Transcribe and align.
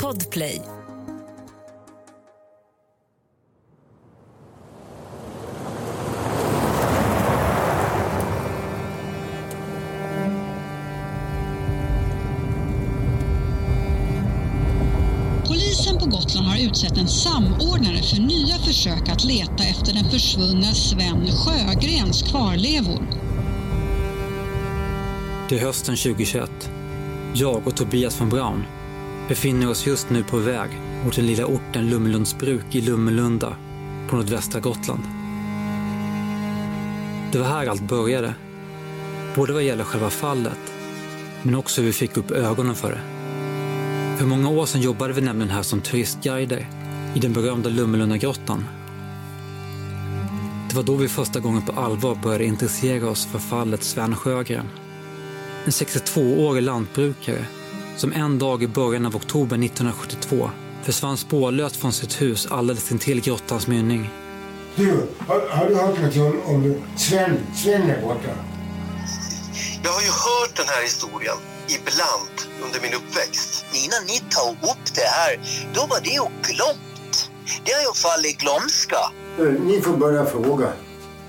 Podplay. 0.00 0.62
Polisen 15.46 15.98
på 15.98 16.06
Gotland 16.06 16.46
har 16.46 16.58
utsett 16.58 16.96
en 16.98 17.08
samordnare 17.08 18.02
för 18.02 18.20
nya 18.20 18.58
försök 18.58 19.08
att 19.08 19.24
leta 19.24 19.64
efter 19.64 19.92
den 19.94 20.10
försvunna 20.10 20.74
Sven 20.74 21.26
Sjögrens 21.32 22.22
kvarlevor. 22.22 23.02
Det 25.48 25.58
är 25.58 25.60
hösten 25.60 25.96
2021. 25.96 26.70
Jag 27.34 27.66
och 27.66 27.76
Tobias 27.76 28.20
von 28.20 28.28
Braun 28.28 28.64
befinner 29.28 29.70
oss 29.70 29.86
just 29.86 30.10
nu 30.10 30.24
på 30.24 30.36
väg 30.36 30.70
mot 31.04 31.16
den 31.16 31.26
lilla 31.26 31.46
orten 31.46 31.90
Lummelundsbruk 31.90 32.74
i 32.74 32.80
Lummelunda 32.80 33.56
på 34.08 34.16
nordvästra 34.16 34.60
Gotland. 34.60 35.02
Det 37.32 37.38
var 37.38 37.46
här 37.46 37.66
allt 37.66 37.82
började. 37.82 38.34
Både 39.34 39.52
vad 39.52 39.62
gäller 39.62 39.84
själva 39.84 40.10
fallet, 40.10 40.72
men 41.42 41.54
också 41.54 41.80
hur 41.80 41.86
vi 41.86 41.92
fick 41.92 42.16
upp 42.16 42.30
ögonen 42.30 42.74
för 42.74 42.90
det. 42.90 43.00
För 44.18 44.26
många 44.26 44.50
år 44.50 44.66
sedan 44.66 44.80
jobbade 44.80 45.12
vi 45.12 45.20
nämligen 45.20 45.50
här 45.50 45.62
som 45.62 45.80
turistguider 45.80 46.66
i 47.14 47.18
den 47.18 47.32
berömda 47.32 47.68
Lummelundagrottan. 47.68 48.64
Det 50.68 50.76
var 50.76 50.82
då 50.82 50.94
vi 50.94 51.08
första 51.08 51.40
gången 51.40 51.62
på 51.62 51.80
allvar 51.80 52.18
började 52.22 52.44
intressera 52.44 53.10
oss 53.10 53.26
för 53.26 53.38
fallet 53.38 53.82
Sven 53.82 54.16
Sjögren. 54.16 54.66
En 55.64 55.70
62-årig 55.70 56.62
lantbrukare 56.62 57.44
som 57.96 58.12
en 58.12 58.38
dag 58.38 58.62
i 58.62 58.68
början 58.68 59.06
av 59.06 59.16
oktober 59.16 59.56
1972 59.64 60.50
försvann 60.82 61.16
spårlöst 61.16 61.76
från 61.76 61.92
sitt 61.92 62.22
hus 62.22 62.46
alldeles 62.50 62.92
intill 62.92 63.20
grottans 63.20 63.66
mynning. 63.66 64.10
Du, 64.76 65.06
har, 65.18 65.40
har 65.48 65.68
du 65.68 65.74
hört 65.74 66.00
något 66.02 66.16
om, 66.16 66.40
om 66.54 66.74
Sven, 66.96 67.38
Sven 67.56 67.82
är 67.82 68.02
borta? 68.02 68.30
Jag 69.82 69.90
har 69.90 70.00
ju 70.00 70.08
hört 70.08 70.56
den 70.56 70.66
här 70.68 70.82
historien 70.82 71.36
ibland 71.68 72.36
under 72.66 72.80
min 72.80 72.94
uppväxt. 72.94 73.64
Innan 73.84 74.02
ni 74.06 74.18
tog 74.18 74.70
upp 74.70 74.94
det 74.94 75.08
här, 75.18 75.40
då 75.74 75.80
var 75.86 76.00
det 76.00 76.10
ju 76.10 76.22
glömt. 76.42 77.30
Det 77.64 77.72
har 77.72 77.80
ju 77.80 77.94
fallit 77.94 78.26
i 78.26 78.36
glömska. 78.44 78.98
Eh, 79.38 79.44
Ni 79.64 79.80
får 79.80 79.96
börja 79.96 80.26
fråga. 80.26 80.72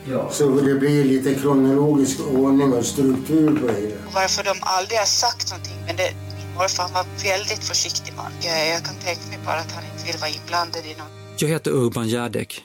Ja. 0.10 0.30
Så 0.32 0.50
det 0.50 0.76
blir 0.76 1.06
lite 1.06 1.36
kronologisk 1.36 2.20
ordning 2.34 2.74
och 2.74 2.86
struktur 2.86 3.60
på 3.60 3.68
det 3.68 3.74
hela. 3.74 3.96
varför 4.14 4.44
de 4.44 4.54
aldrig 4.62 5.00
har 5.00 5.06
sagt 5.06 5.52
någonting. 5.52 5.78
Men 5.88 5.96
det, 5.96 6.14
min 6.38 6.54
morfar 6.56 6.90
var 6.94 7.06
väldigt 7.24 7.64
försiktig 7.64 8.14
man. 8.18 8.32
Jag, 8.42 8.68
jag 8.70 8.84
kan 8.86 8.96
tänka 8.96 9.22
mig 9.30 9.40
bara 9.46 9.56
att 9.60 9.72
han 9.72 9.84
inte 9.94 10.06
vill 10.12 10.18
vara 10.22 10.30
inblandad 10.30 10.86
i 10.86 10.90
något. 10.90 11.42
Jag 11.42 11.50
heter 11.50 11.72
Urban 11.72 12.08
Järdek. 12.08 12.64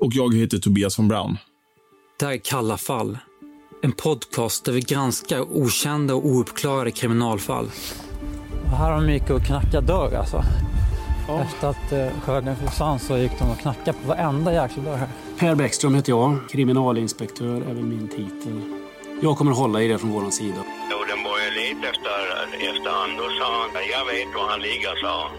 Och 0.00 0.12
jag 0.14 0.34
heter 0.36 0.58
Tobias 0.58 0.98
von 0.98 1.08
Braun. 1.08 1.38
Det 2.18 2.26
här 2.26 2.32
är 2.32 2.38
Kalla 2.38 2.76
fall. 2.76 3.18
En 3.82 3.92
podcast 3.92 4.64
där 4.64 4.72
vi 4.72 4.80
granskar 4.80 5.40
okända 5.40 6.14
och 6.14 6.26
ouppklarade 6.26 6.90
kriminalfall. 6.90 7.70
Här 8.66 8.90
har 8.90 9.00
de 9.06 9.12
gick 9.12 9.30
och 9.30 9.42
knackade 9.46 9.86
dörr 9.86 10.14
alltså. 10.14 10.42
Efter 11.38 11.68
att 11.68 11.92
eh, 11.92 12.06
Sjögren 12.22 12.56
försvann 12.56 12.98
så 12.98 13.16
gick 13.16 13.38
de 13.38 13.50
och 13.50 13.58
knackade 13.58 13.92
på 14.02 14.08
varenda 14.08 14.52
jäkla 14.52 14.82
dörr 14.82 14.96
här. 14.96 15.08
Per 15.38 15.54
Bäckström 15.54 15.94
heter 15.94 16.12
jag, 16.12 16.38
kriminalinspektör 16.50 17.56
är 17.56 17.74
väl 17.74 17.84
min 17.84 18.08
titel. 18.08 18.60
Jag 19.22 19.36
kommer 19.38 19.52
hålla 19.52 19.82
i 19.82 19.88
det 19.88 19.98
från 19.98 20.10
vår 20.10 20.30
sida. 20.30 20.62
Jo, 20.90 20.96
den 21.08 21.22
började 21.24 21.50
leta 21.56 21.88
efter, 21.88 22.10
efter 22.70 22.90
han. 22.90 23.16
Då 23.16 23.22
sa 23.22 23.46
han, 23.60 23.82
jag 23.92 24.04
vet 24.12 24.34
var 24.34 24.50
han 24.50 24.60
ligger, 24.60 25.02
sa 25.02 25.22
han. 25.22 25.30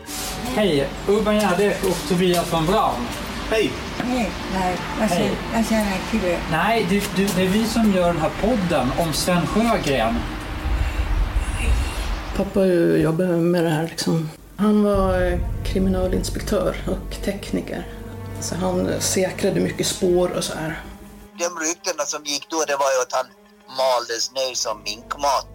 Hej, 0.56 0.88
Urban 1.08 1.36
Järdek 1.36 1.84
och 1.84 2.10
Tobias 2.10 2.54
von 2.54 2.66
Braun. 2.66 3.08
Hej! 3.50 3.72
Nej, 4.08 4.30
nej, 4.54 4.78
jag 5.00 5.10
känner, 5.10 5.32
jag 5.54 5.66
känner 5.66 5.98
till 6.12 6.20
det. 6.22 6.40
Nej, 6.52 6.86
det, 6.90 7.04
det, 7.16 7.36
det 7.36 7.42
är 7.42 7.48
vi 7.48 7.66
som 7.66 7.94
gör 7.94 8.08
den 8.08 8.22
här 8.22 8.32
podden 8.42 8.88
om 9.00 9.14
Sven 9.14 9.48
Sjögren. 9.48 10.16
Pappa 12.38 12.66
jobbar 12.66 13.26
med 13.26 13.64
det 13.64 13.70
här. 13.70 13.88
Liksom. 13.88 14.30
Han 14.58 14.84
var 14.84 15.32
eh, 15.32 15.40
kriminalinspektör 15.72 16.76
och 16.94 17.12
tekniker. 17.26 17.84
Så 18.40 18.56
han 18.56 19.02
säkrade 19.02 19.60
mycket 19.60 19.86
spår 19.86 20.28
och 20.38 20.44
så 20.44 20.58
här. 20.58 20.74
De 21.44 21.50
ryktena 21.66 22.04
som 22.14 22.24
gick 22.24 22.46
då, 22.50 22.60
det 22.68 22.78
var 22.84 22.92
ju 22.96 23.00
att 23.06 23.14
han 23.20 23.28
maldes 23.82 24.24
ner 24.38 24.54
som 24.66 24.76
minkmat. 24.90 25.48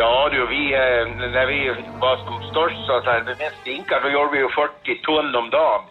Ja 0.00 0.28
du, 0.32 0.40
vi, 0.54 0.62
eh, 0.82 1.04
när 1.36 1.46
vi 1.52 1.60
var 2.04 2.16
som 2.26 2.36
störst 2.50 2.80
så 2.86 2.92
att 2.96 3.04
säga, 3.04 3.36
mest 3.44 3.60
stinkar, 3.60 4.00
då 4.04 4.08
gjorde 4.14 4.32
vi 4.34 4.38
ju 4.44 4.48
40 4.48 5.02
ton 5.06 5.34
om 5.40 5.50
dagen 5.50 5.82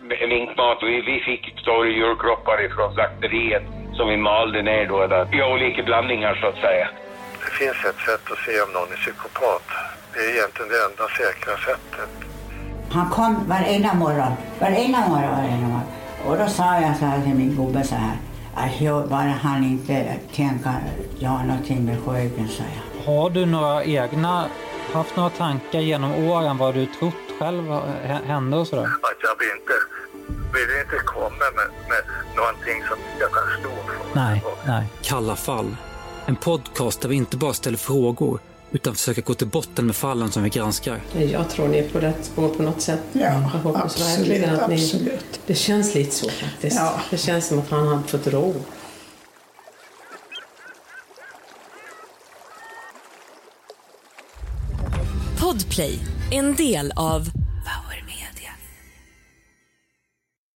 med 0.00 0.28
minkmat 0.28 0.82
och 0.82 0.88
vi, 0.88 1.00
vi 1.10 1.16
fick 1.28 1.60
stora 1.60 1.88
djurkroppar 1.88 2.64
ifrån 2.66 2.94
slakteriet 2.94 3.66
som 3.96 4.08
vi 4.08 4.16
malde 4.16 4.62
ner 4.62 4.86
då 4.86 5.06
där, 5.06 5.34
i 5.36 5.42
olika 5.42 5.82
blandningar 5.82 6.34
så 6.40 6.46
att 6.46 6.60
säga. 6.66 6.88
Det 7.40 7.52
finns 7.60 7.84
ett 7.84 8.00
sätt 8.08 8.24
att 8.32 8.38
se 8.38 8.60
om 8.64 8.72
någon 8.72 8.92
är 8.92 8.96
psykopat. 8.96 9.66
Det 10.12 10.20
är 10.20 10.30
egentligen 10.36 10.68
det 10.72 10.84
enda 10.88 11.06
säkra 11.08 11.56
sättet. 11.56 12.23
Han 12.90 13.10
kom 13.10 13.36
varenda 13.48 13.94
morgon, 13.94 14.32
varenda 14.60 14.98
morgon, 15.08 15.30
varenda 15.30 15.66
morgon. 15.66 15.80
Och 16.26 16.36
då 16.38 16.46
sa 16.46 16.80
jag 16.80 16.96
så 16.96 17.04
här 17.04 17.22
till 17.22 17.34
min 17.34 17.56
gubbe 17.56 17.84
så 17.84 17.94
här. 17.94 18.16
Att 18.54 18.80
jag, 18.80 19.08
bara 19.08 19.22
han 19.42 19.64
inte 19.64 20.16
tänker 20.34 20.72
göra 21.18 21.42
någonting 21.42 21.84
med 21.84 21.98
Sjögren, 22.04 22.48
sa 22.48 22.62
jag. 22.74 23.12
Har 23.12 23.30
du 23.30 23.46
några 23.46 23.84
egna, 23.84 24.44
haft 24.92 25.16
några 25.16 25.30
tankar 25.30 25.78
genom 25.80 26.14
åren 26.14 26.58
vad 26.58 26.74
du 26.74 26.86
trott 26.86 27.14
själv 27.40 27.68
hä- 28.04 28.26
hände 28.26 28.56
och 28.56 28.66
sådär? 28.66 28.82
Att 28.82 29.18
jag 29.22 29.38
vill 29.38 29.48
inte, 29.60 29.72
vill 30.52 30.80
inte 30.80 31.04
komma 31.06 31.28
med, 31.56 31.68
med 31.88 32.02
någonting 32.36 32.82
som 32.88 32.96
jag 33.20 33.30
kan 33.32 33.42
stå 33.60 33.68
för. 33.92 34.20
Nej, 34.20 34.44
nej. 34.66 34.86
Kalla 35.02 35.36
fall. 35.36 35.76
En 36.26 36.36
podcast 36.36 37.00
där 37.00 37.08
vi 37.08 37.16
inte 37.16 37.36
bara 37.36 37.52
ställer 37.52 37.78
frågor 37.78 38.38
utan 38.74 38.94
försöker 38.94 39.22
gå 39.22 39.34
till 39.34 39.46
botten 39.46 39.86
med 39.86 39.96
fallen 39.96 40.30
som 40.30 40.42
vi 40.42 40.48
granskar. 40.48 41.00
Jag 41.30 41.50
tror 41.50 41.68
ni 41.68 41.78
är 41.78 41.88
på 41.88 42.00
rätt 42.00 42.24
spår 42.24 42.48
på 42.48 42.62
något 42.62 42.80
sätt. 42.80 43.00
Ja, 43.12 43.20
jag 43.20 43.32
hoppas 43.40 43.82
absolut, 43.84 44.28
verkligen 44.28 44.60
att 44.60 44.68
ni... 44.68 44.74
absolut. 44.74 45.40
Det 45.46 45.54
känns 45.54 45.94
lite 45.94 46.14
så 46.14 46.30
faktiskt. 46.30 46.76
Ja. 46.76 47.00
Det 47.10 47.16
känns 47.16 47.46
som 47.46 47.58
att 47.58 47.70
han 47.70 47.88
hade 47.88 48.02
fått 48.02 48.26
ro. 48.26 48.54
Podplay, 55.38 55.98
en 56.30 56.54
del 56.54 56.92
av 56.96 57.28